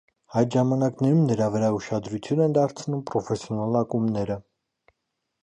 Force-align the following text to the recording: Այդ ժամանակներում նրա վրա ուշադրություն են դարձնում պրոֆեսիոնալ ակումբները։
Այդ 0.39 0.55
ժամանակներում 0.59 1.19
նրա 1.31 1.49
վրա 1.55 1.69
ուշադրություն 1.81 2.41
են 2.47 2.57
դարձնում 2.57 3.05
պրոֆեսիոնալ 3.11 3.79
ակումբները։ 3.85 4.41